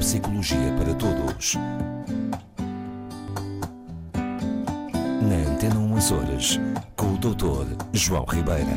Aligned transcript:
psicologia 0.00 0.72
para 0.78 0.94
todos. 0.94 1.56
Na 5.20 5.52
Antena 5.52 5.78
1 5.78 5.96
Açores, 5.96 6.58
com 6.96 7.12
o 7.12 7.18
Dr. 7.18 7.76
João 7.92 8.24
Ribeira. 8.24 8.72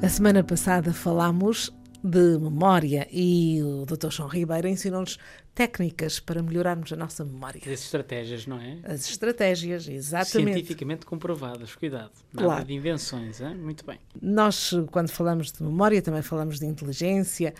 A 0.00 0.08
semana 0.08 0.44
passada 0.44 0.92
falámos 0.92 1.72
de 2.02 2.38
memória 2.38 3.06
e 3.10 3.62
o 3.62 3.84
Dr. 3.86 4.10
João 4.10 4.28
Ribeiro 4.28 4.66
ensinou-nos 4.68 5.18
técnicas 5.54 6.18
para 6.20 6.42
melhorarmos 6.42 6.92
a 6.92 6.96
nossa 6.96 7.24
memória. 7.24 7.60
As 7.64 7.80
estratégias, 7.80 8.46
não 8.46 8.58
é? 8.60 8.78
As 8.84 9.08
estratégias, 9.08 9.88
exatamente. 9.88 10.54
Cientificamente 10.54 11.06
comprovadas, 11.06 11.74
cuidado. 11.74 12.12
Nada 12.32 12.46
Claro. 12.46 12.64
de 12.64 12.74
invenções, 12.74 13.40
hein? 13.40 13.54
muito 13.56 13.84
bem. 13.84 13.98
Nós, 14.20 14.72
quando 14.90 15.10
falamos 15.10 15.52
de 15.52 15.62
memória, 15.62 16.00
também 16.00 16.22
falamos 16.22 16.58
de 16.58 16.66
inteligência, 16.66 17.52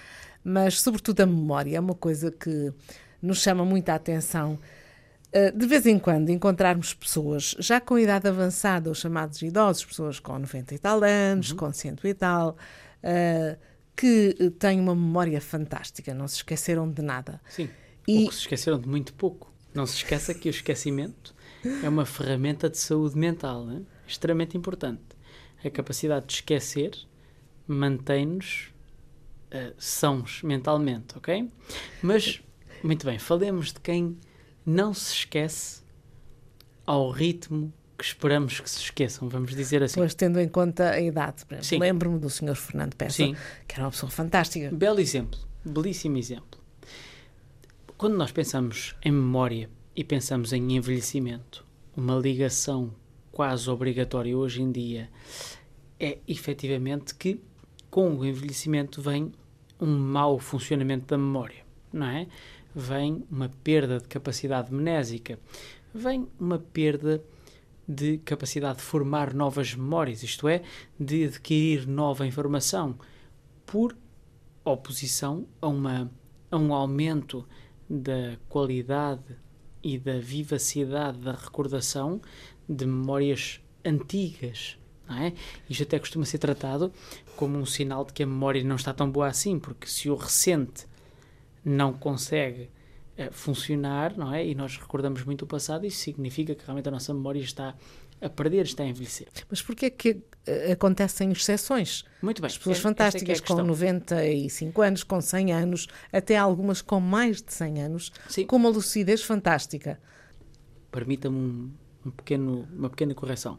mas, 0.42 0.80
sobretudo, 0.80 1.20
a 1.20 1.26
memória 1.26 1.76
é 1.76 1.80
uma 1.80 1.94
coisa 1.94 2.30
que 2.30 2.72
nos 3.20 3.40
chama 3.42 3.64
muita 3.64 3.94
atenção. 3.94 4.58
Uh, 5.32 5.56
De 5.56 5.66
vez 5.66 5.86
em 5.86 5.98
quando 5.98 6.30
encontrarmos 6.30 6.92
pessoas 6.94 7.54
já 7.58 7.80
com 7.80 7.98
idade 7.98 8.26
avançada, 8.26 8.90
os 8.90 8.98
chamados 8.98 9.40
idosos, 9.42 9.84
pessoas 9.84 10.18
com 10.18 10.38
90 10.38 10.74
e 10.74 10.78
tal 10.78 11.02
anos, 11.04 11.52
com 11.52 11.72
100 11.72 11.96
e 12.04 12.14
tal, 12.14 12.56
uh, 13.04 13.69
que 14.00 14.34
uh, 14.40 14.50
têm 14.52 14.80
uma 14.80 14.94
memória 14.94 15.40
fantástica, 15.40 16.14
não 16.14 16.26
se 16.26 16.36
esqueceram 16.36 16.90
de 16.90 17.02
nada. 17.02 17.40
Sim. 17.48 17.68
E- 18.08 18.22
Ou 18.22 18.28
que 18.28 18.34
se 18.34 18.40
esqueceram 18.42 18.78
de 18.80 18.88
muito 18.88 19.12
pouco. 19.12 19.52
Não 19.74 19.84
se 19.86 19.96
esqueça 19.96 20.32
que 20.34 20.48
o 20.48 20.50
esquecimento 20.50 21.34
é 21.84 21.88
uma 21.88 22.06
ferramenta 22.06 22.68
de 22.70 22.78
saúde 22.78 23.16
mental, 23.16 23.70
hein? 23.70 23.86
extremamente 24.06 24.56
importante. 24.56 25.02
A 25.64 25.68
capacidade 25.70 26.26
de 26.26 26.32
esquecer 26.34 26.92
mantém-nos 27.68 28.72
eh, 29.50 29.72
sãos 29.78 30.42
mentalmente, 30.42 31.16
ok? 31.16 31.48
Mas, 32.02 32.42
muito 32.82 33.04
bem, 33.06 33.18
falemos 33.18 33.72
de 33.72 33.80
quem 33.80 34.16
não 34.66 34.92
se 34.94 35.12
esquece 35.14 35.82
ao 36.86 37.10
ritmo 37.10 37.72
que 38.00 38.06
esperamos 38.06 38.58
que 38.58 38.70
se 38.70 38.78
esqueçam, 38.78 39.28
vamos 39.28 39.54
dizer 39.54 39.82
assim. 39.82 40.00
Pois, 40.00 40.14
tendo 40.14 40.40
em 40.40 40.48
conta 40.48 40.90
a 40.90 41.00
idade. 41.00 41.44
Lembro-me 41.78 42.18
do 42.18 42.30
Sr. 42.30 42.56
Fernando 42.56 42.94
Peça, 42.94 43.16
Sim. 43.16 43.36
que 43.68 43.74
era 43.74 43.84
uma 43.84 43.90
pessoa 43.90 44.10
fantástica. 44.10 44.70
Belo 44.72 45.00
exemplo, 45.00 45.38
belíssimo 45.62 46.16
exemplo. 46.16 46.58
Quando 47.98 48.16
nós 48.16 48.32
pensamos 48.32 48.96
em 49.04 49.12
memória 49.12 49.68
e 49.94 50.02
pensamos 50.02 50.54
em 50.54 50.72
envelhecimento, 50.74 51.62
uma 51.94 52.14
ligação 52.14 52.94
quase 53.30 53.68
obrigatória 53.68 54.34
hoje 54.34 54.62
em 54.62 54.72
dia 54.72 55.10
é 55.98 56.16
efetivamente 56.26 57.14
que 57.14 57.38
com 57.90 58.16
o 58.16 58.24
envelhecimento 58.24 59.02
vem 59.02 59.30
um 59.78 59.98
mau 59.98 60.38
funcionamento 60.38 61.06
da 61.06 61.18
memória, 61.18 61.62
não 61.92 62.06
é? 62.06 62.26
Vem 62.74 63.22
uma 63.30 63.50
perda 63.62 63.98
de 63.98 64.08
capacidade 64.08 64.72
mnésica, 64.72 65.38
vem 65.92 66.26
uma 66.38 66.58
perda 66.58 67.22
de 67.86 68.18
capacidade 68.18 68.78
de 68.78 68.84
formar 68.84 69.34
novas 69.34 69.74
memórias, 69.74 70.22
isto 70.22 70.48
é, 70.48 70.62
de 70.98 71.24
adquirir 71.24 71.86
nova 71.86 72.26
informação, 72.26 72.98
por 73.66 73.96
oposição 74.64 75.46
a, 75.60 75.68
uma, 75.68 76.10
a 76.50 76.56
um 76.56 76.72
aumento 76.74 77.46
da 77.88 78.36
qualidade 78.48 79.36
e 79.82 79.98
da 79.98 80.18
vivacidade 80.18 81.18
da 81.18 81.32
recordação 81.32 82.20
de 82.68 82.86
memórias 82.86 83.60
antigas. 83.84 84.78
Não 85.08 85.16
é? 85.16 85.32
Isto 85.68 85.82
até 85.82 85.98
costuma 85.98 86.24
ser 86.24 86.38
tratado 86.38 86.92
como 87.36 87.58
um 87.58 87.66
sinal 87.66 88.04
de 88.04 88.12
que 88.12 88.22
a 88.22 88.26
memória 88.26 88.62
não 88.62 88.76
está 88.76 88.94
tão 88.94 89.10
boa 89.10 89.26
assim, 89.26 89.58
porque 89.58 89.86
se 89.86 90.08
o 90.08 90.14
recente 90.14 90.86
não 91.64 91.92
consegue 91.92 92.70
funcionar, 93.30 94.16
não 94.16 94.32
é? 94.32 94.46
E 94.46 94.54
nós 94.54 94.76
recordamos 94.76 95.24
muito 95.24 95.42
o 95.42 95.46
passado, 95.46 95.84
isso 95.84 95.98
significa 95.98 96.54
que 96.54 96.64
realmente 96.64 96.88
a 96.88 96.90
nossa 96.92 97.12
memória 97.12 97.40
está 97.40 97.74
a 98.20 98.28
perder, 98.28 98.64
está 98.64 98.82
a 98.82 98.86
envelhecer. 98.86 99.28
Mas 99.48 99.62
porquê 99.62 99.86
é 99.86 99.90
que 99.90 100.22
eh, 100.46 100.72
acontecem 100.72 101.30
exceções? 101.32 102.04
Muito 102.22 102.40
bem. 102.42 102.46
As 102.46 102.56
pessoas 102.58 102.76
é 102.76 102.80
é 102.80 102.82
fantásticas 102.82 103.40
com 103.40 103.46
questão. 103.46 103.66
95 103.66 104.82
anos, 104.82 105.02
com 105.02 105.20
100 105.20 105.52
anos, 105.52 105.86
até 106.12 106.36
algumas 106.36 106.82
com 106.82 107.00
mais 107.00 107.40
de 107.42 107.52
100 107.52 107.82
anos, 107.82 108.12
Sim. 108.28 108.46
com 108.46 108.56
uma 108.56 108.68
lucidez 108.68 109.22
fantástica. 109.22 110.00
permita-me 110.92 111.36
um, 111.36 111.70
um 112.06 112.10
pequeno, 112.10 112.68
uma 112.76 112.90
pequena 112.90 113.14
correção. 113.14 113.58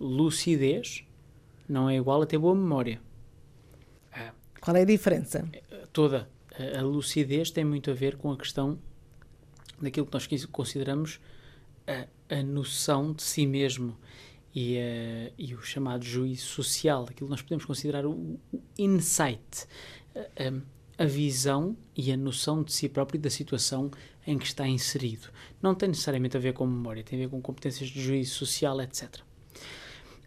Lucidez 0.00 1.04
não 1.68 1.88
é 1.88 1.96
igual 1.96 2.22
a 2.22 2.26
ter 2.26 2.38
boa 2.38 2.54
memória. 2.54 3.00
Ah, 4.12 4.32
Qual 4.60 4.76
é 4.76 4.82
a 4.82 4.84
diferença? 4.84 5.48
toda 5.92 6.28
a, 6.58 6.78
a 6.80 6.82
lucidez 6.82 7.50
tem 7.50 7.64
muito 7.64 7.90
a 7.90 7.94
ver 7.94 8.16
com 8.16 8.32
a 8.32 8.36
questão 8.36 8.78
daquilo 9.82 10.06
que 10.06 10.12
nós 10.14 10.26
consideramos 10.46 11.20
a, 11.86 12.06
a 12.36 12.42
noção 12.42 13.12
de 13.12 13.22
si 13.22 13.46
mesmo 13.46 13.96
e, 14.54 14.78
a- 14.78 15.32
e 15.38 15.54
o 15.54 15.62
chamado 15.62 16.04
juízo 16.04 16.46
social, 16.46 17.02
aquilo 17.04 17.26
que 17.28 17.30
nós 17.30 17.42
podemos 17.42 17.64
considerar 17.64 18.06
o, 18.06 18.12
o 18.12 18.62
insight, 18.78 19.66
a- 20.14 21.02
a 21.02 21.06
visão 21.06 21.76
e 21.96 22.12
a 22.12 22.16
noção 22.16 22.62
de 22.62 22.72
si 22.72 22.88
próprio 22.88 23.18
e 23.18 23.20
da 23.22 23.30
situação 23.30 23.90
em 24.26 24.38
que 24.38 24.44
está 24.46 24.68
inserido. 24.68 25.28
Não 25.60 25.74
tem 25.74 25.88
necessariamente 25.88 26.36
a 26.36 26.40
ver 26.40 26.52
com 26.52 26.66
memória, 26.66 27.02
tem 27.02 27.18
a 27.18 27.22
ver 27.24 27.30
com 27.30 27.40
competências 27.40 27.88
de 27.88 28.00
juízo 28.00 28.34
social, 28.34 28.80
etc. 28.80 29.20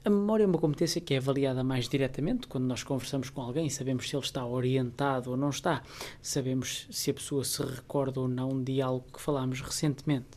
A 0.05 0.09
memória 0.11 0.43
é 0.43 0.45
uma 0.45 0.59
competência 0.59 1.01
que 1.01 1.15
é 1.15 1.17
avaliada 1.17 1.63
mais 1.63 1.89
diretamente 1.89 2.45
quando 2.45 2.65
nós 2.65 2.83
conversamos 2.83 3.31
com 3.31 3.41
alguém, 3.41 3.71
sabemos 3.71 4.07
se 4.07 4.15
ele 4.15 4.23
está 4.23 4.45
orientado 4.45 5.31
ou 5.31 5.35
não 5.35 5.49
está, 5.49 5.81
sabemos 6.21 6.87
se 6.91 7.09
a 7.09 7.13
pessoa 7.15 7.43
se 7.43 7.63
recorda 7.63 8.19
ou 8.19 8.27
não 8.27 8.63
de 8.63 8.79
algo 8.83 9.03
que 9.11 9.19
falámos 9.19 9.61
recentemente. 9.61 10.27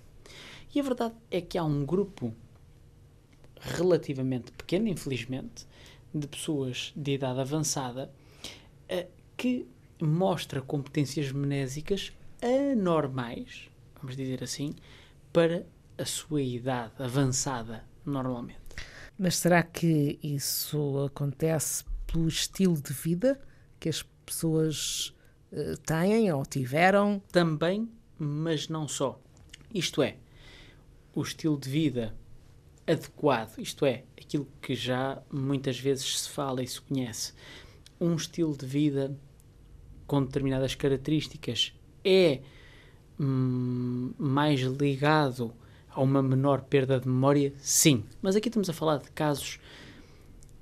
E 0.74 0.80
a 0.80 0.82
verdade 0.82 1.14
é 1.30 1.42
que 1.42 1.58
há 1.58 1.64
um 1.64 1.84
grupo 1.84 2.34
relativamente 3.60 4.52
pequeno, 4.52 4.88
infelizmente, 4.88 5.66
de 6.14 6.26
pessoas 6.26 6.90
de 6.96 7.12
idade 7.12 7.38
avançada 7.38 8.10
eh, 8.88 9.06
que 9.36 9.68
mostra 10.00 10.62
competências 10.62 11.30
mnésicas 11.30 12.10
anormais, 12.40 13.68
vamos 14.00 14.16
dizer 14.16 14.42
assim, 14.42 14.74
para 15.30 15.66
a 15.98 16.06
sua 16.06 16.40
idade 16.40 16.94
avançada, 17.02 17.84
normalmente. 18.06 18.67
Mas 19.18 19.36
será 19.36 19.62
que 19.62 20.18
isso 20.22 21.04
acontece 21.04 21.84
pelo 22.06 22.28
estilo 22.28 22.80
de 22.80 22.92
vida 22.92 23.40
que 23.80 23.88
as 23.88 24.02
pessoas 24.24 25.12
eh, 25.50 25.74
têm 25.84 26.32
ou 26.32 26.46
tiveram? 26.46 27.20
também, 27.32 27.90
mas 28.18 28.68
não 28.68 28.86
só. 28.86 29.20
Isto 29.74 30.02
é, 30.02 30.16
o 31.14 31.22
estilo 31.22 31.58
de 31.58 31.68
vida 31.68 32.14
adequado, 32.86 33.58
isto 33.58 33.84
é, 33.84 34.04
aquilo 34.16 34.48
que 34.62 34.74
já 34.74 35.20
muitas 35.30 35.78
vezes 35.78 36.20
se 36.20 36.30
fala 36.30 36.62
e 36.62 36.66
se 36.66 36.80
conhece. 36.80 37.34
Um 38.00 38.14
estilo 38.14 38.56
de 38.56 38.66
vida 38.66 39.16
com 40.06 40.22
determinadas 40.24 40.74
características 40.74 41.74
é 42.04 42.40
hum, 43.20 44.12
mais 44.16 44.60
ligado 44.60 45.52
a 45.91 46.00
uma 46.03 46.22
menor 46.22 46.62
perda 46.62 46.99
de 47.00 47.09
memória? 47.09 47.53
Sim. 47.60 48.04
Mas 48.22 48.37
aqui 48.37 48.49
estamos 48.49 48.69
a 48.71 48.72
falar 48.72 48.99
de 48.99 49.10
casos 49.10 49.59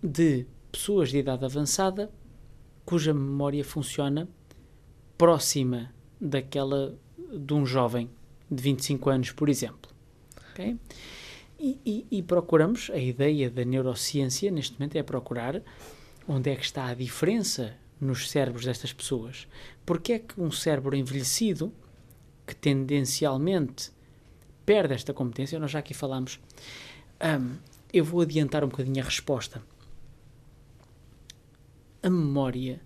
de 0.02 0.46
pessoas 0.70 1.10
de 1.10 1.18
idade 1.18 1.44
avançada 1.44 2.10
cuja 2.84 3.12
memória 3.12 3.64
funciona 3.64 4.28
próxima 5.18 5.92
daquela 6.20 6.94
de 7.32 7.52
um 7.54 7.66
jovem 7.66 8.10
de 8.50 8.62
25 8.62 9.10
anos, 9.10 9.30
por 9.32 9.48
exemplo. 9.48 9.90
Ok? 10.50 10.76
E, 11.58 11.78
e- 11.84 12.06
e 12.18 12.22
procuramos, 12.22 12.90
a 12.90 12.98
ideia 12.98 13.50
da 13.50 13.64
neurociência 13.64 14.50
neste 14.50 14.74
momento 14.78 14.96
é 14.96 15.02
procurar 15.02 15.62
onde 16.28 16.50
é 16.50 16.54
que 16.56 16.64
está 16.64 16.86
a 16.86 16.94
diferença 16.94 17.74
nos 18.00 18.30
cérebros 18.30 18.64
destas 18.64 18.92
pessoas. 18.92 19.48
Porque 19.84 20.12
é 20.12 20.18
que 20.18 20.38
um 20.40 20.50
cérebro 20.50 20.94
envelhecido, 20.94 21.72
que 22.46 22.54
tendencialmente 22.54 23.90
perde 24.66 24.92
esta 24.92 25.14
competência, 25.14 25.58
nós 25.58 25.70
já 25.70 25.78
aqui 25.78 25.94
falámos, 25.94 26.38
Ahm, 27.18 27.56
eu 27.92 28.04
vou 28.04 28.20
adiantar 28.20 28.62
um 28.62 28.68
bocadinho 28.68 29.02
a 29.02 29.04
resposta. 29.04 29.62
A 32.02 32.10
memória 32.10 32.80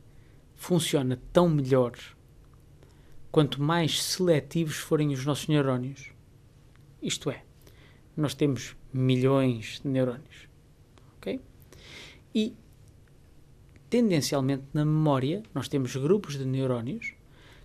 funciona 0.54 1.20
tão 1.32 1.48
melhor 1.48 1.94
quanto 3.32 3.60
mais 3.60 4.02
seletivos 4.02 4.76
forem 4.76 5.12
os 5.12 5.24
nossos 5.24 5.48
neurónios. 5.48 6.12
Isto 7.02 7.30
é, 7.30 7.42
nós 8.16 8.34
temos 8.34 8.76
milhões 8.92 9.80
de 9.82 9.88
neurónios. 9.88 10.48
Ok? 11.16 11.40
E, 12.32 12.54
tendencialmente, 13.88 14.64
na 14.72 14.84
memória, 14.84 15.42
nós 15.52 15.66
temos 15.66 15.96
grupos 15.96 16.38
de 16.38 16.44
neurónios 16.44 17.14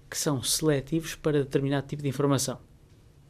que 0.09 0.17
são 0.17 0.41
seletivos 0.41 1.13
para 1.15 1.43
determinado 1.43 1.87
tipo 1.87 2.01
de 2.01 2.09
informação. 2.09 2.59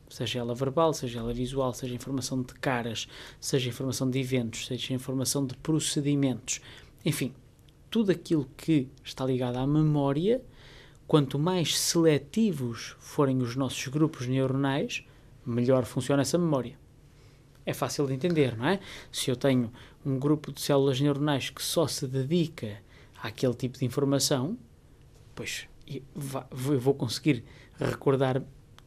Seja 0.09 0.39
ela 0.39 0.53
verbal, 0.53 0.93
seja 0.93 1.19
ela 1.19 1.33
visual, 1.33 1.73
seja 1.73 1.95
informação 1.95 2.41
de 2.41 2.53
caras, 2.55 3.07
seja 3.39 3.69
informação 3.69 4.09
de 4.09 4.19
eventos, 4.19 4.67
seja 4.67 4.93
informação 4.93 5.45
de 5.45 5.55
procedimentos. 5.57 6.61
Enfim, 7.03 7.33
tudo 7.89 8.11
aquilo 8.11 8.47
que 8.55 8.87
está 9.03 9.25
ligado 9.25 9.57
à 9.57 9.65
memória 9.65 10.41
quanto 11.07 11.37
mais 11.37 11.77
seletivos 11.77 12.95
forem 12.99 13.41
os 13.41 13.55
nossos 13.55 13.87
grupos 13.87 14.27
neuronais, 14.27 15.03
melhor 15.45 15.85
funciona 15.85 16.21
essa 16.21 16.37
memória. 16.37 16.77
É 17.65 17.73
fácil 17.73 18.05
de 18.07 18.13
entender, 18.13 18.55
não 18.57 18.67
é? 18.67 18.79
Se 19.11 19.29
eu 19.29 19.35
tenho 19.35 19.71
um 20.05 20.19
grupo 20.19 20.51
de 20.51 20.61
células 20.61 20.99
neuronais 20.99 21.49
que 21.49 21.63
só 21.63 21.87
se 21.87 22.07
dedica 22.07 22.79
àquele 23.21 23.53
tipo 23.53 23.77
de 23.79 23.85
informação, 23.85 24.57
pois 25.33 25.67
eu 25.87 26.79
vou 26.79 26.93
conseguir 26.93 27.43
recordar 27.79 28.41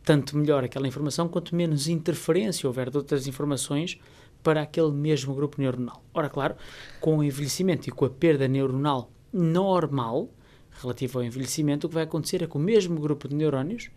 tanto 0.09 0.39
melhor 0.39 0.65
aquela 0.65 0.89
informação 0.89 1.29
quanto 1.29 1.55
menos 1.55 1.87
interferência 1.87 2.67
houver 2.67 2.89
de 2.89 2.97
outras 2.97 3.27
informações 3.27 4.01
para 4.43 4.63
aquele 4.63 4.91
mesmo 4.91 5.35
grupo 5.35 5.61
neuronal. 5.61 6.03
Ora, 6.15 6.31
claro, 6.31 6.55
com 6.99 7.19
o 7.19 7.23
envelhecimento 7.23 7.91
e 7.91 7.93
com 7.93 8.07
a 8.07 8.09
perda 8.09 8.49
neuronal 8.49 9.13
normal, 9.31 10.31
relativo 10.81 11.19
ao 11.19 11.25
envelhecimento, 11.27 11.87
o 11.87 11.91
que 11.91 11.95
vai 11.95 12.05
acontecer 12.05 12.43
é 12.43 12.47
que 12.47 12.57
o 12.57 12.59
mesmo 12.59 12.99
grupo 12.99 13.29
de 13.29 13.35
neurónios, 13.35 13.91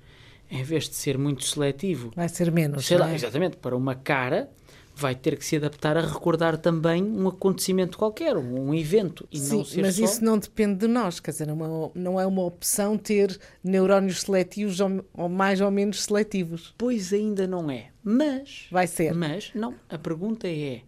em 0.50 0.62
vez 0.64 0.90
de 0.90 0.96
ser 0.96 1.18
muito 1.18 1.46
seletivo, 1.46 2.12
vai 2.14 2.28
ser 2.28 2.52
menos. 2.52 2.86
Sei 2.86 2.98
lá, 2.98 3.10
é? 3.10 3.16
exatamente, 3.16 3.56
para 3.56 3.74
uma 3.74 3.96
cara, 3.96 4.52
vai 4.96 5.16
ter 5.16 5.38
que 5.38 5.46
se 5.46 5.56
adaptar 5.56 5.98
a 5.98 6.02
recordar 6.02 6.58
também 6.58 7.04
um 7.04 7.28
acontecimento 7.28 7.98
qualquer, 7.98 8.38
um 8.38 8.74
evento. 8.74 9.28
E 9.32 9.40
Sim, 9.40 9.58
não 9.58 9.66
ser 9.66 9.82
mas 9.82 9.96
só... 9.96 10.06
isso 10.06 10.24
não 10.24 10.38
depende 10.38 10.80
de 10.80 10.88
nós, 10.88 11.20
quer 11.20 11.32
dizer, 11.32 11.48
não 11.48 11.66
é, 11.66 11.92
não 11.96 12.20
é 12.20 12.26
uma 12.26 12.44
opção 12.44 12.98
ter 12.98 13.40
neurónios 13.64 14.22
seletivos 14.22 14.80
ou, 14.80 15.04
ou, 15.14 15.30
mais 15.30 15.62
ou 15.62 15.72
menos 15.72 16.04
seletivos. 16.04 16.74
Pois 16.78 17.12
ainda 17.14 17.48
não 17.48 17.70
é, 17.70 17.90
mas... 18.04 18.68
Vai 18.72 18.88
ser. 18.88 19.14
Mas, 19.14 19.52
não, 19.56 19.76
a 19.90 19.98
pergunta 19.98 20.48
é 20.48 20.82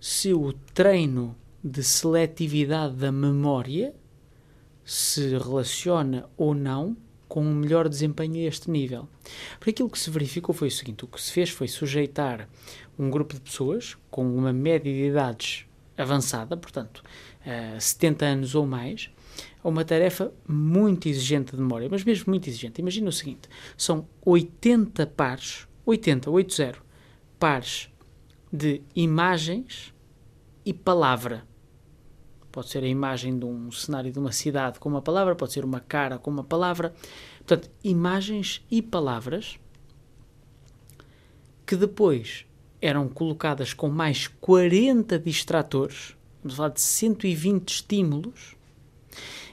se 0.00 0.34
o 0.34 0.52
treino 0.52 1.34
de 1.62 1.82
seletividade 1.82 2.94
da 2.96 3.10
memória 3.10 3.94
se 4.84 5.30
relaciona 5.38 6.28
ou 6.36 6.54
não 6.54 6.94
com 7.34 7.44
um 7.44 7.52
melhor 7.52 7.88
desempenho 7.88 8.36
a 8.36 8.46
este 8.46 8.70
nível. 8.70 9.08
Porque 9.58 9.70
aquilo 9.70 9.90
que 9.90 9.98
se 9.98 10.08
verificou 10.08 10.54
foi 10.54 10.68
o 10.68 10.70
seguinte: 10.70 11.04
o 11.04 11.08
que 11.08 11.20
se 11.20 11.32
fez 11.32 11.50
foi 11.50 11.66
sujeitar 11.66 12.48
um 12.96 13.10
grupo 13.10 13.34
de 13.34 13.40
pessoas 13.40 13.96
com 14.08 14.24
uma 14.36 14.52
média 14.52 14.92
de 14.92 15.06
idades 15.06 15.66
avançada, 15.98 16.56
portanto, 16.56 16.98
uh, 16.98 17.74
eh, 17.74 17.80
70 17.80 18.24
anos 18.24 18.54
ou 18.54 18.64
mais, 18.64 19.10
a 19.64 19.68
uma 19.68 19.84
tarefa 19.84 20.32
muito 20.46 21.08
exigente 21.08 21.56
de 21.56 21.60
memória, 21.60 21.88
mas 21.90 22.04
mesmo 22.04 22.26
muito 22.28 22.48
exigente. 22.48 22.80
Imagina 22.80 23.08
o 23.08 23.12
seguinte: 23.12 23.48
são 23.76 24.06
80 24.24 25.04
pares, 25.08 25.66
80, 25.84 26.30
80 26.30 26.78
pares 27.36 27.90
de 28.52 28.80
imagens 28.94 29.92
e 30.64 30.72
palavra. 30.72 31.44
Pode 32.54 32.68
ser 32.68 32.84
a 32.84 32.86
imagem 32.86 33.36
de 33.36 33.44
um 33.44 33.72
cenário 33.72 34.12
de 34.12 34.18
uma 34.20 34.30
cidade 34.30 34.78
com 34.78 34.88
uma 34.88 35.02
palavra, 35.02 35.34
pode 35.34 35.52
ser 35.52 35.64
uma 35.64 35.80
cara 35.80 36.18
com 36.20 36.30
uma 36.30 36.44
palavra. 36.44 36.94
Portanto, 37.38 37.68
imagens 37.82 38.64
e 38.70 38.80
palavras 38.80 39.58
que 41.66 41.74
depois 41.74 42.46
eram 42.80 43.08
colocadas 43.08 43.74
com 43.74 43.88
mais 43.88 44.28
40 44.28 45.18
distratores, 45.18 46.14
vamos 46.44 46.56
falar 46.56 46.68
de 46.68 46.80
120 46.80 47.68
estímulos, 47.68 48.54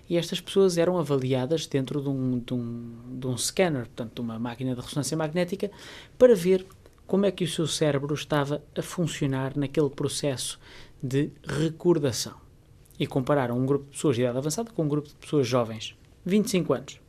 e 0.07 0.15
estas 0.15 0.39
pessoas 0.39 0.77
eram 0.77 1.00
avaliadas 1.00 1.65
dentro 1.65 2.04
de 2.04 2.09
um, 2.09 2.38
de 2.38 2.54
um, 2.54 3.18
de 3.19 3.25
um 3.25 3.36
scanner, 3.36 3.88
portanto, 3.88 4.13
de 4.13 4.21
uma 4.21 4.38
máquina 4.38 4.75
de 4.75 4.81
ressonância 4.81 5.18
magnética, 5.18 5.71
para 6.19 6.36
ver 6.36 6.68
como 7.07 7.25
é 7.25 7.31
que 7.31 7.45
o 7.45 7.50
seu 7.50 7.65
cérebro 7.65 8.13
estava 8.13 8.63
a 8.77 8.81
funcionar 8.83 9.57
naquele 9.57 9.89
processo 9.89 10.59
de 11.01 11.31
recordação. 11.44 12.41
E 13.01 13.07
compararam 13.07 13.57
um 13.57 13.65
grupo 13.65 13.86
de 13.86 13.92
pessoas 13.94 14.15
de 14.15 14.21
idade 14.21 14.38
avançada 14.38 14.71
com 14.71 14.83
um 14.83 14.88
grupo 14.88 15.07
de 15.07 15.15
pessoas 15.15 15.48
jovens, 15.48 15.98
25 16.24 16.71
anos. 16.71 17.01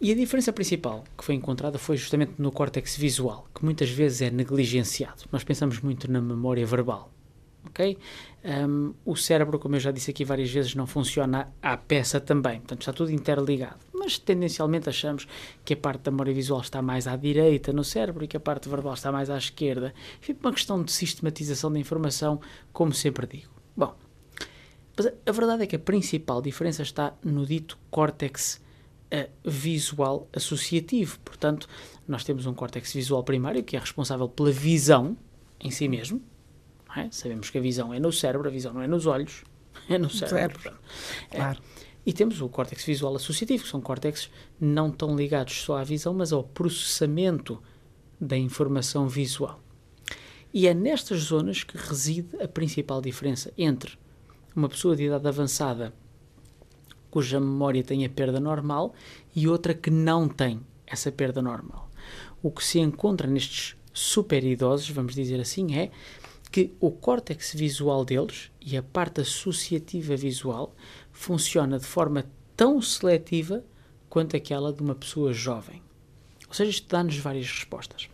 E 0.00 0.10
a 0.10 0.14
diferença 0.14 0.50
principal 0.50 1.04
que 1.14 1.22
foi 1.22 1.34
encontrada 1.34 1.78
foi 1.78 1.98
justamente 1.98 2.32
no 2.38 2.50
córtex 2.50 2.96
visual, 2.96 3.46
que 3.54 3.62
muitas 3.62 3.90
vezes 3.90 4.22
é 4.22 4.30
negligenciado. 4.30 5.24
Nós 5.30 5.44
pensamos 5.44 5.80
muito 5.80 6.10
na 6.10 6.22
memória 6.22 6.64
verbal. 6.64 7.10
ok? 7.66 7.98
Um, 8.42 8.94
o 9.04 9.14
cérebro, 9.14 9.58
como 9.58 9.76
eu 9.76 9.80
já 9.80 9.90
disse 9.90 10.10
aqui 10.10 10.24
várias 10.24 10.50
vezes, 10.50 10.74
não 10.74 10.86
funciona 10.86 11.52
à 11.60 11.76
peça 11.76 12.18
também. 12.18 12.60
Portanto, 12.60 12.80
está 12.80 12.94
tudo 12.94 13.10
interligado. 13.12 13.80
Mas 13.92 14.16
tendencialmente 14.16 14.88
achamos 14.88 15.28
que 15.66 15.74
a 15.74 15.76
parte 15.76 16.04
da 16.04 16.10
memória 16.10 16.32
visual 16.32 16.62
está 16.62 16.80
mais 16.80 17.06
à 17.06 17.14
direita 17.14 17.74
no 17.74 17.84
cérebro 17.84 18.24
e 18.24 18.28
que 18.28 18.38
a 18.38 18.40
parte 18.40 18.70
verbal 18.70 18.94
está 18.94 19.12
mais 19.12 19.28
à 19.28 19.36
esquerda. 19.36 19.92
Fica 20.18 20.40
uma 20.46 20.54
questão 20.54 20.82
de 20.82 20.92
sistematização 20.92 21.70
da 21.70 21.78
informação, 21.78 22.40
como 22.72 22.94
sempre 22.94 23.26
digo. 23.26 23.57
Bom, 23.78 23.94
a 25.24 25.32
verdade 25.32 25.62
é 25.62 25.66
que 25.68 25.76
a 25.76 25.78
principal 25.78 26.42
diferença 26.42 26.82
está 26.82 27.14
no 27.24 27.46
dito 27.46 27.78
córtex 27.92 28.60
visual 29.44 30.28
associativo. 30.32 31.18
Portanto, 31.20 31.68
nós 32.06 32.24
temos 32.24 32.44
um 32.46 32.54
córtex 32.54 32.92
visual 32.92 33.22
primário 33.22 33.62
que 33.62 33.76
é 33.76 33.78
responsável 33.78 34.28
pela 34.28 34.50
visão 34.50 35.16
em 35.60 35.70
si 35.70 35.88
mesmo. 35.88 36.20
É? 36.96 37.08
Sabemos 37.12 37.50
que 37.50 37.58
a 37.58 37.60
visão 37.60 37.94
é 37.94 38.00
no 38.00 38.12
cérebro, 38.12 38.48
a 38.48 38.50
visão 38.50 38.72
não 38.72 38.82
é 38.82 38.88
nos 38.88 39.06
olhos, 39.06 39.44
é 39.88 39.96
no 39.96 40.10
cérebro. 40.10 40.60
cérebro. 40.60 40.82
É. 41.30 41.36
Claro. 41.36 41.60
E 42.04 42.12
temos 42.12 42.40
o 42.40 42.48
córtex 42.48 42.84
visual 42.84 43.14
associativo, 43.14 43.62
que 43.62 43.68
são 43.68 43.80
córtex 43.80 44.28
não 44.58 44.90
tão 44.90 45.14
ligados 45.14 45.62
só 45.62 45.76
à 45.76 45.84
visão, 45.84 46.14
mas 46.14 46.32
ao 46.32 46.42
processamento 46.42 47.62
da 48.20 48.36
informação 48.36 49.06
visual. 49.06 49.60
E 50.52 50.66
é 50.66 50.74
nestas 50.74 51.20
zonas 51.20 51.62
que 51.62 51.76
reside 51.76 52.42
a 52.42 52.48
principal 52.48 53.00
diferença 53.00 53.52
entre 53.56 53.98
uma 54.54 54.68
pessoa 54.68 54.96
de 54.96 55.04
idade 55.04 55.28
avançada 55.28 55.92
cuja 57.10 57.40
memória 57.40 57.82
tem 57.82 58.04
a 58.04 58.08
perda 58.08 58.38
normal 58.38 58.94
e 59.34 59.48
outra 59.48 59.74
que 59.74 59.90
não 59.90 60.28
tem 60.28 60.60
essa 60.86 61.10
perda 61.10 61.40
normal. 61.40 61.90
O 62.42 62.50
que 62.50 62.64
se 62.64 62.78
encontra 62.78 63.26
nestes 63.26 63.76
super 63.92 64.44
idosos, 64.44 64.90
vamos 64.90 65.14
dizer 65.14 65.40
assim, 65.40 65.74
é 65.74 65.90
que 66.50 66.72
o 66.80 66.90
córtex 66.90 67.54
visual 67.54 68.04
deles 68.04 68.50
e 68.60 68.76
a 68.76 68.82
parte 68.82 69.20
associativa 69.20 70.16
visual 70.16 70.74
funciona 71.12 71.78
de 71.78 71.84
forma 71.84 72.24
tão 72.56 72.80
seletiva 72.80 73.64
quanto 74.08 74.36
aquela 74.36 74.72
de 74.72 74.82
uma 74.82 74.94
pessoa 74.94 75.32
jovem. 75.32 75.82
Ou 76.46 76.54
seja, 76.54 76.70
isto 76.70 76.88
dá-nos 76.88 77.18
várias 77.18 77.50
respostas. 77.50 78.08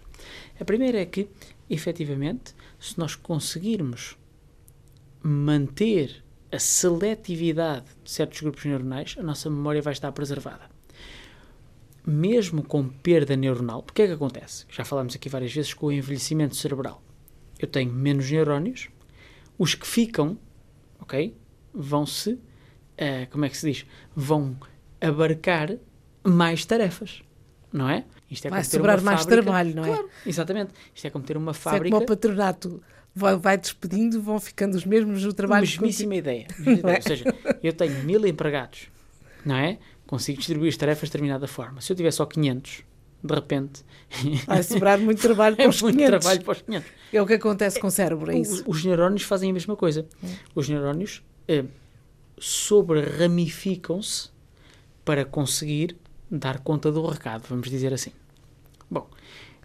A 0.58 0.64
primeira 0.64 1.00
é 1.00 1.06
que, 1.06 1.28
efetivamente, 1.74 2.54
se 2.78 2.98
nós 2.98 3.14
conseguirmos 3.14 4.16
manter 5.22 6.22
a 6.52 6.58
seletividade 6.58 7.86
de 8.04 8.10
certos 8.10 8.40
grupos 8.40 8.64
neuronais, 8.64 9.16
a 9.18 9.22
nossa 9.22 9.50
memória 9.50 9.82
vai 9.82 9.92
estar 9.92 10.12
preservada. 10.12 10.70
Mesmo 12.06 12.62
com 12.62 12.86
perda 12.88 13.34
neuronal, 13.34 13.82
porque 13.82 14.02
é 14.02 14.06
que 14.06 14.12
acontece? 14.12 14.66
Já 14.68 14.84
falamos 14.84 15.16
aqui 15.16 15.28
várias 15.28 15.52
vezes 15.52 15.74
com 15.74 15.86
o 15.86 15.92
envelhecimento 15.92 16.54
cerebral. 16.54 17.02
Eu 17.58 17.66
tenho 17.66 17.92
menos 17.92 18.30
neurónios, 18.30 18.88
os 19.58 19.74
que 19.74 19.86
ficam, 19.86 20.38
ok, 21.00 21.34
vão-se, 21.72 22.32
uh, 22.32 23.30
como 23.30 23.44
é 23.44 23.48
que 23.48 23.56
se 23.56 23.72
diz? 23.72 23.86
Vão 24.14 24.56
abarcar 25.00 25.76
mais 26.22 26.64
tarefas, 26.64 27.22
não 27.72 27.88
é? 27.88 28.04
Isto 28.30 28.46
é 28.46 28.50
vai 28.50 28.64
sobrar 28.64 29.00
mais 29.02 29.20
fábrica, 29.20 29.42
trabalho, 29.42 29.74
não 29.74 29.84
é? 29.84 29.88
Claro, 29.88 30.10
exatamente. 30.26 30.72
Isto 30.94 31.06
é 31.06 31.10
como 31.10 31.24
ter 31.24 31.36
uma 31.36 31.54
fábrica. 31.54 31.86
Isto 31.86 31.94
é 31.94 32.00
como 32.00 32.04
o 32.04 32.06
patronato 32.06 32.82
vai, 33.14 33.36
vai 33.36 33.56
despedindo, 33.56 34.20
vão 34.20 34.40
ficando 34.40 34.74
os 34.74 34.84
mesmos, 34.84 35.24
o 35.24 35.32
trabalho... 35.32 35.62
Mesmíssima 35.62 36.16
ideia. 36.16 36.46
É? 36.66 36.70
Ou 36.96 37.02
seja, 37.02 37.24
eu 37.62 37.72
tenho 37.72 38.02
mil 38.04 38.26
empregados, 38.26 38.88
não 39.44 39.56
é? 39.56 39.78
Consigo 40.06 40.38
distribuir 40.38 40.70
as 40.70 40.76
tarefas 40.76 41.08
de 41.08 41.12
determinada 41.12 41.46
forma. 41.46 41.80
Se 41.80 41.92
eu 41.92 41.96
tiver 41.96 42.10
só 42.10 42.26
500, 42.26 42.82
de 43.22 43.34
repente... 43.34 43.84
Vai 44.46 44.62
sobrar 44.62 44.98
muito 44.98 45.22
trabalho 45.22 45.56
para 45.56 45.68
os 45.68 45.80
muito 45.80 45.96
500. 45.96 46.20
trabalho 46.20 46.44
para 46.44 46.52
os 46.52 46.62
500. 46.62 46.90
É 47.12 47.22
o 47.22 47.26
que 47.26 47.34
acontece 47.34 47.78
com 47.78 47.86
o 47.86 47.90
cérebro, 47.90 48.30
é 48.30 48.38
isso? 48.38 48.64
Os, 48.66 48.78
os 48.78 48.84
neurónios 48.84 49.22
fazem 49.22 49.50
a 49.50 49.52
mesma 49.52 49.76
coisa. 49.76 50.06
Os 50.54 50.68
neurónios 50.68 51.22
eh, 51.46 51.64
sobre-ramificam-se 52.38 54.30
para 55.04 55.24
conseguir 55.24 55.96
dar 56.30 56.60
conta 56.60 56.90
do 56.90 57.06
recado, 57.06 57.44
vamos 57.48 57.68
dizer 57.70 57.92
assim. 57.92 58.12
Bom, 58.90 59.08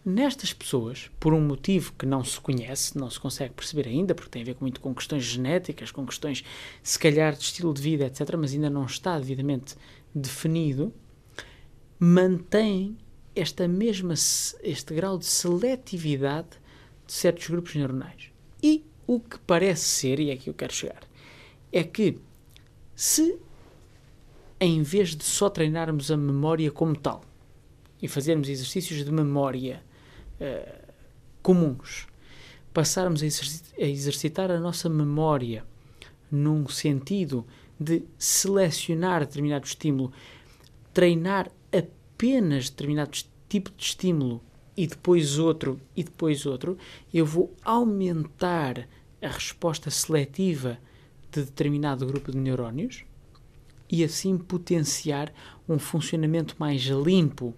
Nestas 0.05 0.53
pessoas, 0.53 1.11
por 1.19 1.33
um 1.33 1.41
motivo 1.41 1.93
que 1.93 2.05
não 2.05 2.23
se 2.23 2.39
conhece, 2.39 2.97
não 2.97 3.09
se 3.09 3.19
consegue 3.19 3.53
perceber 3.53 3.87
ainda, 3.87 4.15
porque 4.15 4.29
tem 4.29 4.41
a 4.41 4.45
ver 4.45 4.57
muito 4.59 4.79
com 4.79 4.95
questões 4.95 5.23
genéticas, 5.23 5.91
com 5.91 6.05
questões, 6.05 6.43
se 6.81 6.97
calhar, 6.97 7.35
de 7.35 7.43
estilo 7.43 7.73
de 7.73 7.81
vida, 7.81 8.05
etc., 8.05 8.35
mas 8.37 8.53
ainda 8.53 8.69
não 8.69 8.85
está 8.85 9.19
devidamente 9.19 9.75
definido, 10.15 10.93
mantém 11.99 12.97
esta 13.35 13.67
mesma, 13.67 14.13
este 14.63 14.93
grau 14.93 15.17
de 15.17 15.25
seletividade 15.25 16.49
de 17.05 17.13
certos 17.13 17.47
grupos 17.47 17.75
neuronais. 17.75 18.31
E 18.63 18.85
o 19.05 19.19
que 19.19 19.37
parece 19.39 19.83
ser, 19.83 20.19
e 20.19 20.29
é 20.29 20.33
aqui 20.33 20.49
eu 20.49 20.53
quero 20.53 20.73
chegar, 20.73 21.01
é 21.71 21.83
que 21.83 22.17
se 22.95 23.37
em 24.59 24.81
vez 24.81 25.15
de 25.15 25.23
só 25.23 25.49
treinarmos 25.49 26.11
a 26.11 26.17
memória 26.17 26.71
como 26.71 26.95
tal 26.95 27.23
e 28.01 28.07
fazermos 28.07 28.49
exercícios 28.49 29.03
de 29.03 29.11
memória 29.11 29.83
uh, 30.39 30.93
comuns, 31.41 32.07
passarmos 32.73 33.21
a, 33.21 33.25
a 33.81 33.85
exercitar 33.85 34.51
a 34.51 34.59
nossa 34.59 34.89
memória 34.89 35.65
num 36.31 36.67
sentido 36.67 37.45
de 37.79 38.03
selecionar 38.17 39.21
determinado 39.21 39.65
estímulo 39.65 40.11
treinar 40.93 41.49
apenas 41.71 42.69
determinado 42.69 43.11
tipo 43.47 43.71
de 43.71 43.83
estímulo 43.83 44.41
e 44.75 44.87
depois 44.87 45.37
outro 45.37 45.79
e 45.95 46.03
depois 46.03 46.45
outro, 46.45 46.77
eu 47.13 47.25
vou 47.25 47.53
aumentar 47.63 48.87
a 49.21 49.27
resposta 49.27 49.89
seletiva 49.89 50.77
de 51.31 51.43
determinado 51.43 52.05
grupo 52.05 52.31
de 52.31 52.37
neurónios 52.37 53.05
e 53.89 54.03
assim 54.03 54.37
potenciar 54.37 55.33
um 55.67 55.79
funcionamento 55.79 56.55
mais 56.59 56.81
limpo, 56.83 57.53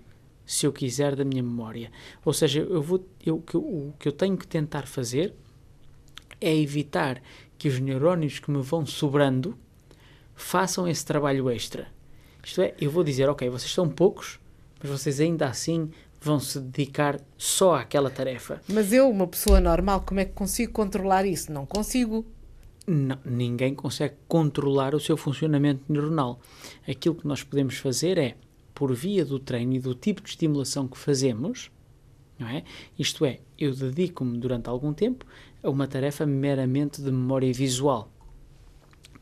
se 0.45 0.65
eu 0.65 0.71
quiser, 0.71 1.15
da 1.15 1.25
minha 1.25 1.43
memória. 1.43 1.91
Ou 2.23 2.33
seja, 2.33 2.61
eu 2.61 2.81
vou, 2.81 3.05
eu, 3.25 3.43
o 3.55 3.93
que 3.99 4.07
eu 4.07 4.11
tenho 4.11 4.37
que 4.37 4.47
tentar 4.47 4.87
fazer 4.87 5.33
é 6.39 6.55
evitar 6.55 7.21
que 7.57 7.67
os 7.67 7.79
neurónios 7.79 8.39
que 8.39 8.49
me 8.49 8.61
vão 8.61 8.85
sobrando 8.85 9.57
façam 10.35 10.87
esse 10.87 11.05
trabalho 11.05 11.49
extra. 11.49 11.87
Isto 12.43 12.61
é, 12.61 12.73
eu 12.79 12.89
vou 12.89 13.03
dizer, 13.03 13.29
ok, 13.29 13.47
vocês 13.49 13.71
são 13.71 13.87
poucos, 13.87 14.39
mas 14.81 14.89
vocês 14.91 15.19
ainda 15.19 15.47
assim 15.47 15.91
vão 16.19 16.39
se 16.39 16.59
dedicar 16.59 17.19
só 17.37 17.75
àquela 17.75 18.09
tarefa. 18.09 18.61
Mas 18.67 18.91
eu, 18.91 19.09
uma 19.09 19.27
pessoa 19.27 19.59
normal, 19.59 20.01
como 20.01 20.19
é 20.19 20.25
que 20.25 20.33
consigo 20.33 20.71
controlar 20.71 21.25
isso? 21.25 21.51
Não 21.51 21.65
consigo. 21.65 22.25
Não, 22.93 23.17
ninguém 23.23 23.73
consegue 23.73 24.15
controlar 24.27 24.93
o 24.93 24.99
seu 24.99 25.15
funcionamento 25.15 25.85
neuronal. 25.87 26.41
Aquilo 26.85 27.15
que 27.15 27.25
nós 27.25 27.41
podemos 27.41 27.77
fazer 27.77 28.17
é, 28.17 28.35
por 28.75 28.93
via 28.93 29.23
do 29.23 29.39
treino 29.39 29.75
e 29.75 29.79
do 29.79 29.95
tipo 29.95 30.21
de 30.21 30.27
estimulação 30.27 30.89
que 30.89 30.97
fazemos, 30.97 31.71
não 32.37 32.49
é? 32.49 32.65
Isto 32.99 33.23
é, 33.23 33.39
eu 33.57 33.73
dedico-me 33.73 34.37
durante 34.37 34.67
algum 34.67 34.91
tempo 34.91 35.25
a 35.63 35.69
uma 35.69 35.87
tarefa 35.87 36.25
meramente 36.25 37.01
de 37.01 37.09
memória 37.09 37.53
visual 37.53 38.11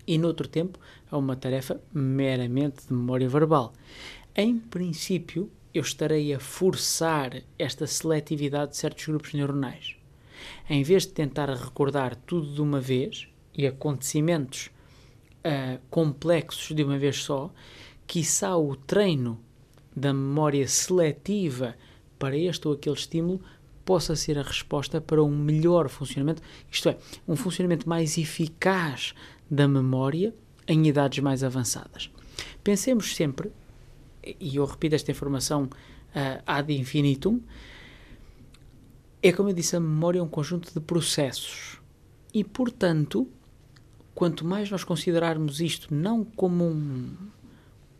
e, 0.07 0.17
noutro 0.17 0.47
tempo, 0.47 0.79
a 1.11 1.15
uma 1.15 1.35
tarefa 1.35 1.79
meramente 1.93 2.87
de 2.87 2.91
memória 2.91 3.29
verbal. 3.29 3.73
Em 4.35 4.57
princípio, 4.57 5.47
eu 5.75 5.83
estarei 5.83 6.33
a 6.33 6.39
forçar 6.39 7.43
esta 7.59 7.85
seletividade 7.85 8.71
de 8.71 8.77
certos 8.77 9.05
grupos 9.05 9.31
neuronais. 9.31 9.95
Em 10.67 10.81
vez 10.81 11.05
de 11.05 11.13
tentar 11.13 11.51
recordar 11.51 12.15
tudo 12.15 12.51
de 12.51 12.61
uma 12.63 12.81
vez 12.81 13.28
e 13.53 13.67
acontecimentos 13.67 14.69
uh, 15.39 15.79
complexos 15.89 16.75
de 16.75 16.83
uma 16.83 16.97
vez 16.97 17.23
só, 17.23 17.51
quiçá 18.07 18.57
o 18.57 18.75
treino 18.75 19.39
da 19.95 20.13
memória 20.13 20.67
seletiva 20.67 21.75
para 22.17 22.37
este 22.37 22.67
ou 22.67 22.73
aquele 22.73 22.95
estímulo 22.95 23.41
possa 23.83 24.15
ser 24.15 24.37
a 24.37 24.43
resposta 24.43 25.01
para 25.01 25.23
um 25.23 25.35
melhor 25.35 25.89
funcionamento, 25.89 26.41
isto 26.71 26.89
é, 26.89 26.97
um 27.27 27.35
funcionamento 27.35 27.89
mais 27.89 28.17
eficaz 28.17 29.15
da 29.49 29.67
memória 29.67 30.33
em 30.67 30.87
idades 30.87 31.19
mais 31.19 31.43
avançadas. 31.43 32.11
Pensemos 32.63 33.15
sempre 33.15 33.51
e 34.39 34.57
eu 34.57 34.65
repito 34.65 34.95
esta 34.95 35.11
informação 35.11 35.63
uh, 35.63 36.43
ad 36.45 36.71
infinitum, 36.73 37.41
é 39.21 39.31
como 39.31 39.49
eu 39.49 39.53
disse, 39.53 39.75
a 39.75 39.79
memória 39.79 40.19
é 40.19 40.21
um 40.23 40.27
conjunto 40.27 40.73
de 40.73 40.79
processos. 40.79 41.79
E, 42.33 42.43
portanto, 42.43 43.27
quanto 44.19 44.45
mais 44.45 44.69
nós 44.69 44.83
considerarmos 44.83 45.61
isto 45.61 45.95
não 45.95 46.25
como 46.25 46.65
um, 46.65 47.15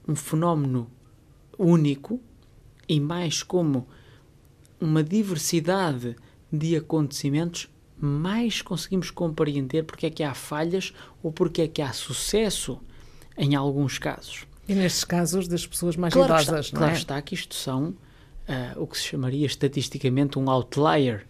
um 0.06 0.14
fenómeno 0.14 0.92
único 1.58 2.20
e 2.90 3.00
mais 3.00 3.42
como 3.42 3.88
uma 4.82 5.02
diversidade 5.02 6.18
de 6.52 6.76
acontecimentos, 6.76 7.70
mais 7.98 8.62
conseguimos 8.62 9.10
compreender 9.10 9.86
porque 9.86 10.08
é 10.08 10.10
que 10.10 10.22
há 10.22 10.34
falhas 10.34 10.94
ou 11.24 11.32
porque 11.32 11.62
é 11.62 11.70
que 11.70 11.82
há 11.82 11.94
sucesso 11.94 12.82
em 13.38 13.56
alguns 13.56 13.98
casos. 13.98 14.46
E 14.68 14.76
nestes 14.76 15.06
casos 15.06 15.48
das 15.48 15.66
pessoas 15.66 15.96
mais 15.96 16.14
claro 16.14 16.34
idosas, 16.34 16.66
está, 16.66 16.76
não 16.76 16.80
claro 16.80 16.96
é? 16.96 16.98
está 16.98 17.22
que 17.22 17.34
isto 17.34 17.56
são 17.56 17.92
uh, 17.92 17.96
o 18.76 18.86
que 18.86 18.98
se 18.98 19.06
chamaria 19.06 19.46
estatisticamente 19.46 20.38
um 20.38 20.50
outlier, 20.50 21.26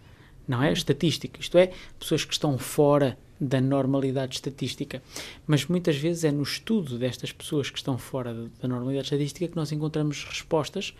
não 0.47 0.63
é? 0.63 0.73
Estatística, 0.73 1.39
isto 1.39 1.59
é, 1.59 1.73
pessoas 1.99 2.25
que 2.25 2.33
estão 2.33 2.57
fora 2.57 3.19
da 3.39 3.61
normalidade 3.61 4.35
estatística. 4.35 5.01
Mas 5.47 5.65
muitas 5.65 5.95
vezes 5.95 6.23
é 6.23 6.31
no 6.31 6.43
estudo 6.43 6.97
destas 6.97 7.31
pessoas 7.31 7.69
que 7.69 7.77
estão 7.77 7.97
fora 7.97 8.33
da 8.61 8.67
normalidade 8.67 9.05
estatística 9.05 9.47
que 9.47 9.55
nós 9.55 9.71
encontramos 9.71 10.23
respostas 10.25 10.93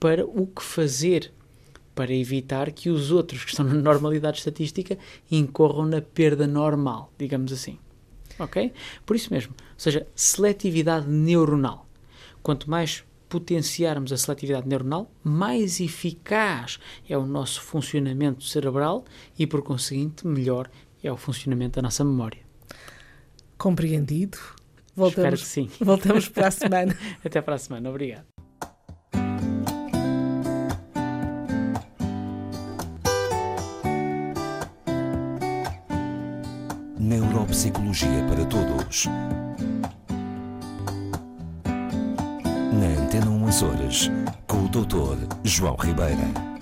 para 0.00 0.24
o 0.26 0.46
que 0.46 0.62
fazer 0.62 1.32
para 1.94 2.12
evitar 2.12 2.72
que 2.72 2.90
os 2.90 3.10
outros 3.10 3.44
que 3.44 3.50
estão 3.50 3.64
na 3.64 3.74
normalidade 3.74 4.38
estatística 4.38 4.98
incorram 5.30 5.86
na 5.86 6.02
perda 6.02 6.46
normal, 6.46 7.12
digamos 7.16 7.52
assim. 7.52 7.78
Ok? 8.38 8.72
Por 9.06 9.14
isso 9.14 9.32
mesmo, 9.32 9.54
ou 9.56 9.78
seja, 9.78 10.06
seletividade 10.14 11.08
neuronal. 11.08 11.86
Quanto 12.42 12.68
mais 12.68 13.04
potenciarmos 13.28 14.12
a 14.12 14.16
seletividade 14.16 14.68
neuronal, 14.68 15.10
mais 15.22 15.80
eficaz 15.80 16.78
é 17.08 17.16
o 17.16 17.26
nosso 17.26 17.60
funcionamento 17.62 18.44
cerebral 18.44 19.04
e, 19.38 19.46
por 19.46 19.62
conseguinte, 19.62 20.26
melhor 20.26 20.68
é 21.04 21.12
o 21.12 21.16
funcionamento 21.16 21.76
da 21.76 21.82
nossa 21.82 22.02
memória. 22.02 22.40
Compreendido. 23.58 24.38
Voltamos, 24.96 25.40
Espero 25.40 25.66
que 25.66 25.70
sim. 25.70 25.70
Voltamos 25.84 26.28
para 26.28 26.48
a 26.48 26.50
semana. 26.50 26.96
Até 27.22 27.42
para 27.42 27.56
a 27.56 27.58
semana. 27.58 27.90
Obrigado. 27.90 28.24
Neuropsicologia 36.98 38.24
para 38.26 38.46
Todos. 38.46 39.06
Na 42.72 43.02
Antena 43.02 43.30
1 43.30 43.44
Horas, 43.44 44.10
com 44.46 44.64
o 44.64 44.68
Dr. 44.68 45.28
João 45.44 45.76
Ribeira. 45.76 46.53